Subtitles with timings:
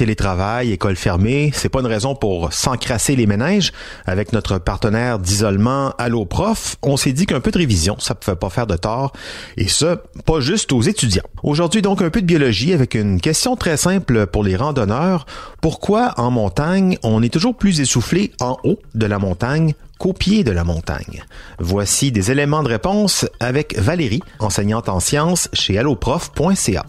[0.00, 3.70] télétravail, école fermée, c'est pas une raison pour s'encrasser les ménages.
[4.06, 8.34] Avec notre partenaire d'isolement Allo Prof, on s'est dit qu'un peu de révision, ça pouvait
[8.34, 9.12] pas faire de tort.
[9.58, 11.26] Et ça, pas juste aux étudiants.
[11.42, 15.26] Aujourd'hui, donc, un peu de biologie avec une question très simple pour les randonneurs.
[15.60, 20.44] Pourquoi en montagne, on est toujours plus essoufflé en haut de la montagne qu'au pied
[20.44, 21.24] de la montagne?
[21.58, 26.86] Voici des éléments de réponse avec Valérie, enseignante en sciences chez alloprof.ca.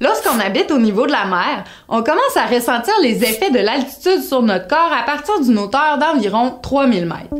[0.00, 4.22] Lorsqu'on habite au niveau de la mer, on commence à ressentir les effets de l'altitude
[4.22, 7.34] sur notre corps à partir d'une hauteur d'environ 3000 mètres.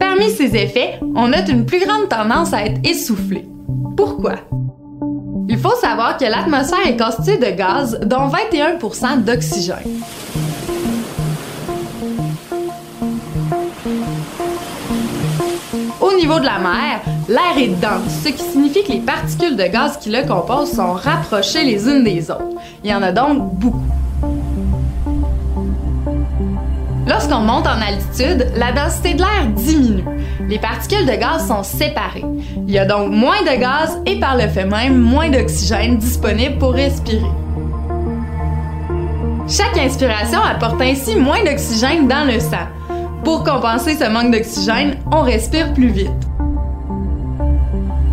[0.00, 3.46] Parmi ces effets, on note une plus grande tendance à être essoufflé.
[3.96, 4.34] Pourquoi?
[5.48, 10.02] Il faut savoir que l'atmosphère est constituée de gaz, dont 21% d'oxygène.
[16.24, 19.98] Niveau de la mer, l'air est dense, ce qui signifie que les particules de gaz
[19.98, 22.48] qui le composent sont rapprochées les unes des autres.
[22.82, 23.84] Il y en a donc beaucoup.
[27.06, 30.04] Lorsqu'on monte en altitude, la densité de l'air diminue.
[30.48, 32.24] Les particules de gaz sont séparées.
[32.66, 36.56] Il y a donc moins de gaz et par le fait même moins d'oxygène disponible
[36.56, 37.20] pour respirer.
[39.46, 42.66] Chaque inspiration apporte ainsi moins d'oxygène dans le sang,
[43.24, 46.10] pour compenser ce manque d'oxygène, on respire plus vite.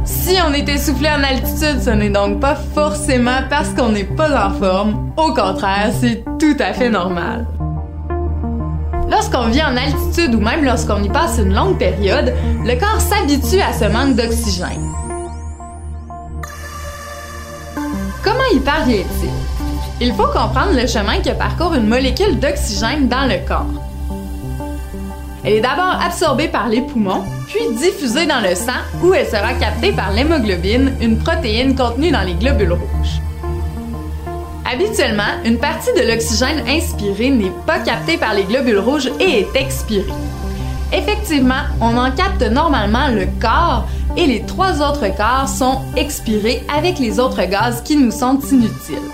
[0.06, 4.48] Si on est essoufflé en altitude, ce n'est donc pas forcément parce qu'on n'est pas
[4.48, 5.12] en forme.
[5.18, 7.46] Au contraire, c'est tout à fait normal.
[9.10, 12.34] Lorsqu'on vit en altitude ou même lorsqu'on y passe une longue période,
[12.66, 14.90] le corps s'habitue à ce manque d'oxygène.
[18.24, 19.30] Comment y parvient-il?
[20.00, 23.91] Il faut comprendre le chemin que parcourt une molécule d'oxygène dans le corps.
[25.44, 29.54] Elle est d'abord absorbée par les poumons, puis diffusée dans le sang où elle sera
[29.54, 33.22] captée par l'hémoglobine, une protéine contenue dans les globules rouges.
[34.72, 39.56] Habituellement, une partie de l'oxygène inspiré n'est pas captée par les globules rouges et est
[39.56, 40.06] expirée.
[40.94, 47.00] Effectivement, on en capte normalement le quart et les trois autres quarts sont expirés avec
[47.00, 49.10] les autres gaz qui nous sont inutiles.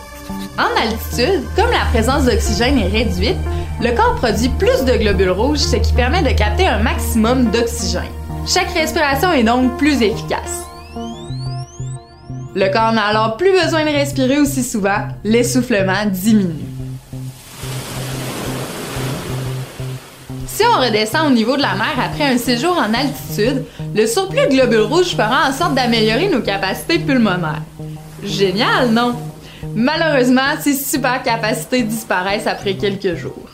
[0.57, 3.37] En altitude, comme la présence d'oxygène est réduite,
[3.79, 8.01] le corps produit plus de globules rouges, ce qui permet de capter un maximum d'oxygène.
[8.47, 10.63] Chaque respiration est donc plus efficace.
[12.55, 16.65] Le corps n'a alors plus besoin de respirer aussi souvent, l'essoufflement diminue.
[20.47, 23.63] Si on redescend au niveau de la mer après un séjour en altitude,
[23.93, 27.61] le surplus de globules rouges fera en sorte d'améliorer nos capacités pulmonaires.
[28.23, 29.13] Génial, non?
[29.75, 33.49] Malheureusement, ces super capacités disparaissent après quelques jours.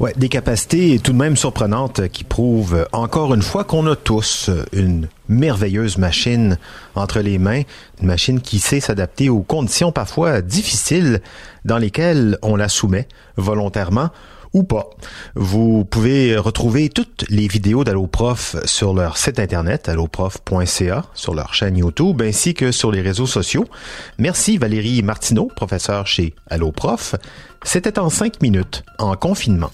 [0.00, 4.50] Ouais, des capacités tout de même surprenantes qui prouvent encore une fois qu'on a tous
[4.72, 6.58] une merveilleuse machine
[6.94, 7.62] entre les mains,
[8.00, 11.20] une machine qui sait s'adapter aux conditions parfois difficiles
[11.64, 14.10] dans lesquelles on la soumet volontairement
[14.52, 14.90] ou pas.
[15.34, 21.78] Vous pouvez retrouver toutes les vidéos d'AlloProf sur leur site internet alloprof.ca, sur leur chaîne
[21.78, 23.64] YouTube ainsi que sur les réseaux sociaux.
[24.18, 27.14] Merci Valérie Martineau, professeure chez AlloProf.
[27.62, 29.70] C'était en cinq minutes, en confinement.